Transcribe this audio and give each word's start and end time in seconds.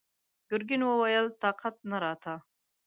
ګرګين 0.49 0.81
وويل: 0.85 1.25
طاقت 1.41 1.75
نه 1.89 1.97
راته! 2.03 2.33